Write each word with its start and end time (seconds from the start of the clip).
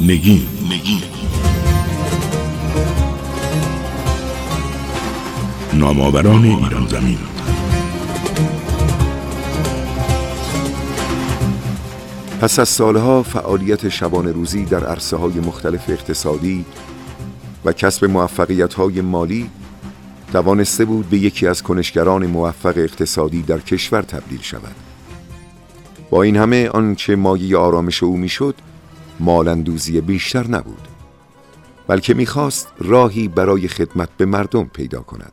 نگین. 0.00 0.46
نگین. 0.70 1.02
نامآوران 5.74 6.44
ایران 6.44 6.86
زمین. 6.86 7.18
پس 12.40 12.58
از 12.58 12.68
سالها 12.68 13.22
فعالیت 13.22 13.88
شبانه 13.88 14.32
روزی 14.32 14.64
در 14.64 14.84
عرصه 14.84 15.16
های 15.16 15.40
مختلف 15.40 15.90
اقتصادی 15.90 16.64
و 17.64 17.72
کسب 17.72 18.04
موفقیت 18.04 18.74
های 18.74 19.00
مالی 19.00 19.50
توانسته 20.32 20.84
بود 20.84 21.10
به 21.10 21.18
یکی 21.18 21.46
از 21.46 21.62
کنشگران 21.62 22.26
موفق 22.26 22.74
اقتصادی 22.76 23.42
در 23.42 23.58
کشور 23.58 24.02
تبدیل 24.02 24.40
شود. 24.42 24.74
با 26.10 26.22
این 26.22 26.36
همه 26.36 26.68
آنچه 26.68 27.16
مایه 27.16 27.56
آرامش 27.56 28.02
او 28.02 28.16
می‌شد 28.16 28.54
مالندوزی 29.20 30.00
بیشتر 30.00 30.46
نبود 30.46 30.88
بلکه 31.86 32.14
می‌خواست 32.14 32.68
راهی 32.78 33.28
برای 33.28 33.68
خدمت 33.68 34.08
به 34.16 34.24
مردم 34.24 34.64
پیدا 34.64 35.00
کند 35.00 35.32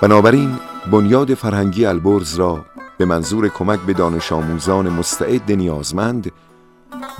بنابراین 0.00 0.58
بنیاد 0.92 1.34
فرهنگی 1.34 1.86
البرز 1.86 2.34
را 2.34 2.64
به 2.98 3.04
منظور 3.04 3.48
کمک 3.48 3.80
به 3.80 3.92
دانش 3.92 4.32
آموزان 4.32 4.88
مستعد 4.88 5.52
نیازمند 5.52 6.32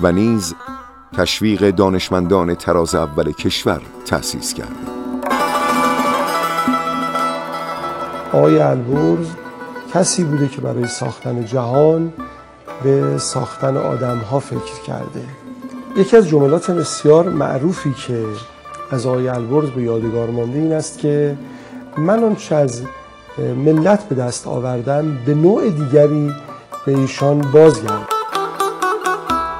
و 0.01 0.11
نیز 0.11 0.55
تشویق 1.17 1.69
دانشمندان 1.69 2.55
تراز 2.55 2.95
اول 2.95 3.31
کشور 3.31 3.81
تأسیس 4.05 4.53
کرد. 4.53 4.75
آقای 8.33 8.59
البرز 8.59 9.27
کسی 9.93 10.23
بوده 10.23 10.47
که 10.47 10.61
برای 10.61 10.87
ساختن 10.87 11.45
جهان 11.45 12.13
به 12.83 13.17
ساختن 13.17 13.77
آدم 13.77 14.17
ها 14.17 14.39
فکر 14.39 14.81
کرده 14.87 15.21
یکی 15.97 16.17
از 16.17 16.27
جملات 16.27 16.71
بسیار 16.71 17.29
معروفی 17.29 17.93
که 18.07 18.25
از 18.91 19.05
آقای 19.05 19.27
البرز 19.27 19.69
به 19.69 19.81
یادگار 19.81 20.29
مانده 20.29 20.59
این 20.59 20.73
است 20.73 20.99
که 20.99 21.37
من 21.97 22.23
آنچه 22.23 22.55
از 22.55 22.81
ملت 23.37 24.09
به 24.09 24.15
دست 24.15 24.47
آوردن 24.47 25.19
به 25.25 25.33
نوع 25.33 25.69
دیگری 25.69 26.33
به 26.85 26.97
ایشان 26.97 27.41
بازگرد 27.41 28.07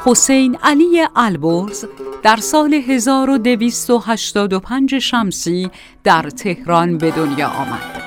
حسین 0.06 0.58
علی 0.64 1.08
البرز 1.16 1.86
در 2.24 2.36
سال 2.36 2.74
1285 2.74 4.98
شمسی 4.98 5.72
در 6.04 6.30
تهران 6.30 6.98
به 6.98 7.12
دنیا 7.12 7.48
آمد. 7.48 8.05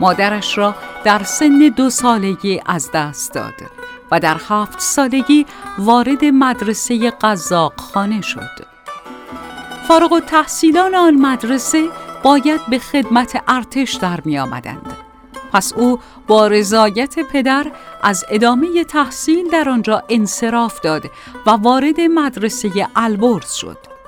مادرش 0.00 0.58
را 0.58 0.74
در 1.04 1.22
سن 1.22 1.72
دو 1.76 1.90
سالگی 1.90 2.60
از 2.66 2.90
دست 2.94 3.34
داد 3.34 3.54
و 4.10 4.20
در 4.20 4.36
هفت 4.48 4.80
سالگی 4.80 5.46
وارد 5.78 6.24
مدرسه 6.24 7.10
قزاق 7.10 7.80
خانه 7.80 8.20
شد. 8.20 8.70
فارغ 9.88 10.12
و 10.12 10.20
تحصیلان 10.20 10.94
آن 10.94 11.14
مدرسه 11.14 11.88
باید 12.22 12.60
به 12.70 12.78
خدمت 12.78 13.42
ارتش 13.48 13.94
در 13.94 14.20
می 14.24 14.38
آمدند. 14.38 14.96
پس 15.52 15.72
او 15.72 15.98
با 16.26 16.46
رضایت 16.46 17.18
پدر 17.18 17.72
از 18.02 18.24
ادامه 18.30 18.84
تحصیل 18.84 19.50
در 19.50 19.68
آنجا 19.68 20.02
انصراف 20.08 20.80
داد 20.80 21.10
و 21.46 21.50
وارد 21.50 22.00
مدرسه 22.00 22.88
البرز 22.96 23.52
شد. 23.52 23.99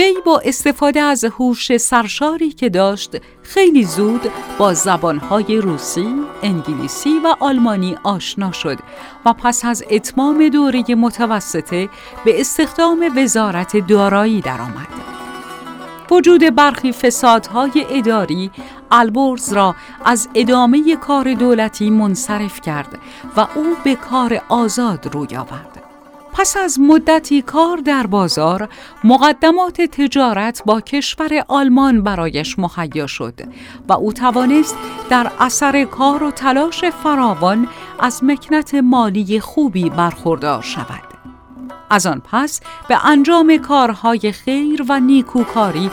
وی 0.00 0.14
با 0.24 0.42
استفاده 0.44 1.00
از 1.00 1.24
هوش 1.24 1.76
سرشاری 1.76 2.52
که 2.52 2.68
داشت 2.68 3.16
خیلی 3.42 3.84
زود 3.84 4.30
با 4.58 4.74
زبانهای 4.74 5.56
روسی، 5.56 6.14
انگلیسی 6.42 7.18
و 7.24 7.36
آلمانی 7.40 7.96
آشنا 8.02 8.52
شد 8.52 8.78
و 9.26 9.32
پس 9.32 9.64
از 9.64 9.84
اتمام 9.90 10.48
دوره 10.48 10.84
متوسطه 10.94 11.88
به 12.24 12.40
استخدام 12.40 13.12
وزارت 13.16 13.76
دارایی 13.76 14.40
درآمد. 14.40 14.88
وجود 16.10 16.54
برخی 16.54 16.92
فسادهای 16.92 17.86
اداری 17.90 18.50
البرز 18.90 19.52
را 19.52 19.74
از 20.04 20.28
ادامه 20.34 20.96
کار 20.96 21.34
دولتی 21.34 21.90
منصرف 21.90 22.60
کرد 22.60 22.98
و 23.36 23.46
او 23.54 23.76
به 23.84 23.94
کار 23.94 24.40
آزاد 24.48 25.14
روی 25.14 25.36
آورد. 25.36 25.69
پس 26.32 26.56
از 26.56 26.80
مدتی 26.80 27.42
کار 27.42 27.76
در 27.76 28.06
بازار 28.06 28.68
مقدمات 29.04 29.80
تجارت 29.82 30.62
با 30.66 30.80
کشور 30.80 31.44
آلمان 31.48 32.02
برایش 32.02 32.58
مهیا 32.58 33.06
شد 33.06 33.40
و 33.88 33.92
او 33.92 34.12
توانست 34.12 34.76
در 35.10 35.30
اثر 35.40 35.84
کار 35.84 36.22
و 36.22 36.30
تلاش 36.30 36.84
فراوان 36.84 37.68
از 38.00 38.24
مکنت 38.24 38.74
مالی 38.74 39.40
خوبی 39.40 39.90
برخوردار 39.90 40.62
شود. 40.62 41.10
از 41.90 42.06
آن 42.06 42.22
پس 42.32 42.60
به 42.88 43.06
انجام 43.06 43.56
کارهای 43.56 44.32
خیر 44.32 44.84
و 44.88 45.00
نیکوکاری 45.00 45.90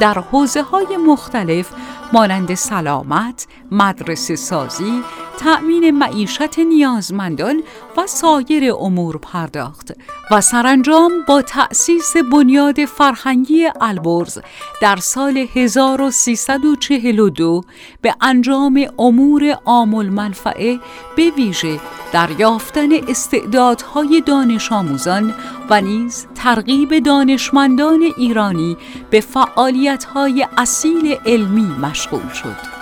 در 0.00 0.14
حوزه 0.14 0.62
های 0.62 0.96
مختلف 0.96 1.72
مانند 2.12 2.54
سلامت، 2.54 3.46
مدرسه 3.70 4.36
سازی، 4.36 5.02
تأمین 5.40 5.90
معیشت 5.90 6.58
نیازمندان 6.58 7.62
و 7.96 8.06
سایر 8.06 8.74
امور 8.74 9.18
پرداخت 9.18 9.92
و 10.30 10.40
سرانجام 10.40 11.12
با 11.28 11.42
تأسیس 11.42 12.16
بنیاد 12.32 12.84
فرهنگی 12.84 13.68
البرز 13.80 14.38
در 14.80 14.96
سال 14.96 15.46
1342 15.54 17.62
به 18.02 18.14
انجام 18.20 18.86
امور 18.98 19.58
عام 19.64 20.08
منفعه 20.08 20.80
به 21.16 21.30
ویژه 21.30 21.80
در 22.12 22.28
یافتن 22.38 22.88
استعدادهای 23.08 24.22
دانش 24.26 24.72
آموزان 24.72 25.34
و 25.70 25.80
نیز 25.80 26.26
ترغیب 26.34 26.98
دانشمندان 26.98 28.02
ایرانی 28.16 28.76
به 29.10 29.20
فعالیت‌های 29.20 30.46
اصیل 30.58 31.16
علمی 31.26 31.74
مشغول 31.82 32.28
شد. 32.28 32.80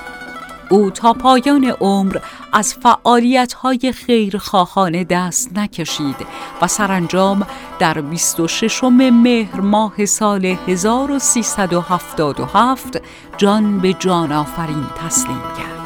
او 0.70 0.90
تا 0.90 1.12
پایان 1.12 1.64
عمر 1.64 2.18
از 2.52 2.74
فعالیت‌های 2.74 3.92
خیرخواهانه 3.92 5.04
دست 5.04 5.58
نکشید 5.58 6.16
و 6.62 6.66
سرانجام 6.66 7.46
در 7.78 8.00
26 8.00 8.84
مهر 8.84 9.60
ماه 9.60 10.06
سال 10.06 10.44
1377 10.44 13.02
جان 13.36 13.78
به 13.78 13.92
جان 13.92 14.32
آفرین 14.32 14.86
تسلیم 15.04 15.42
کرد. 15.58 15.78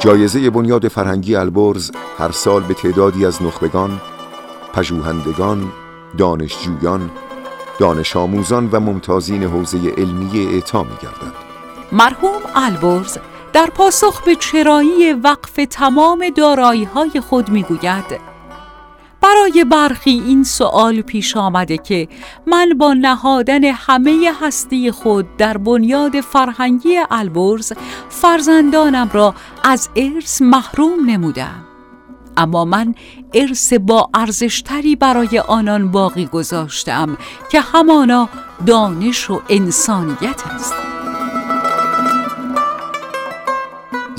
جایزه 0.00 0.50
بنیاد 0.50 0.88
فرهنگی 0.88 1.36
البرز 1.36 1.90
هر 2.18 2.30
سال 2.30 2.62
به 2.62 2.74
تعدادی 2.74 3.26
از 3.26 3.42
نخبگان، 3.42 4.00
پژوهندگان، 4.72 5.72
دانشجویان، 6.18 7.10
دانش 7.78 8.16
آموزان 8.16 8.68
و 8.72 8.80
ممتازین 8.80 9.42
حوزه 9.42 9.78
علمی 9.78 10.46
اعطا 10.46 10.82
می 10.82 10.96
گردد. 11.02 11.32
مرحوم 11.92 12.40
البرز 12.54 13.18
در 13.52 13.66
پاسخ 13.66 14.22
به 14.22 14.34
چرایی 14.34 15.12
وقف 15.12 15.60
تمام 15.70 16.28
دارایی 16.36 16.84
های 16.84 17.20
خود 17.20 17.48
می‌گوید 17.48 18.32
برای 19.22 19.64
برخی 19.64 20.10
این 20.10 20.44
سوال 20.44 21.00
پیش 21.00 21.36
آمده 21.36 21.78
که 21.78 22.08
من 22.46 22.68
با 22.78 22.94
نهادن 22.94 23.64
همه 23.64 24.32
هستی 24.40 24.90
خود 24.90 25.36
در 25.36 25.56
بنیاد 25.56 26.20
فرهنگی 26.20 26.98
البرز 27.10 27.72
فرزندانم 28.08 29.10
را 29.12 29.34
از 29.64 29.88
ارث 29.96 30.42
محروم 30.42 31.10
نمودم. 31.10 31.64
اما 32.36 32.64
من 32.64 32.94
ارث 33.34 33.72
با 33.72 34.10
ارزشتری 34.14 34.96
برای 34.96 35.38
آنان 35.38 35.90
باقی 35.90 36.26
گذاشتم 36.26 37.16
که 37.50 37.60
همانا 37.60 38.28
دانش 38.66 39.30
و 39.30 39.40
انسانیت 39.48 40.42
است 40.46 40.81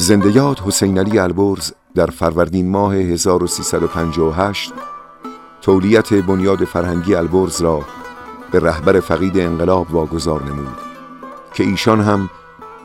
زندیات 0.03 0.61
حسین 0.61 0.97
علی 0.97 1.19
البرز 1.19 1.71
در 1.95 2.05
فروردین 2.05 2.69
ماه 2.69 2.95
1358 2.95 4.73
تولیت 5.61 6.13
بنیاد 6.13 6.63
فرهنگی 6.65 7.15
البرز 7.15 7.61
را 7.61 7.85
به 8.51 8.59
رهبر 8.59 8.99
فقید 8.99 9.39
انقلاب 9.39 9.93
واگذار 9.93 10.43
نمود 10.43 10.77
که 11.53 11.63
ایشان 11.63 12.01
هم 12.01 12.29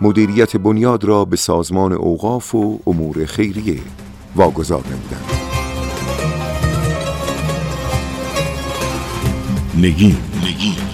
مدیریت 0.00 0.56
بنیاد 0.56 1.04
را 1.04 1.24
به 1.24 1.36
سازمان 1.36 1.92
اوقاف 1.92 2.54
و 2.54 2.80
امور 2.86 3.24
خیریه 3.24 3.80
واگذار 4.36 4.84
نمودند. 4.86 5.30
نگین. 9.76 10.16
نگین. 10.44 10.87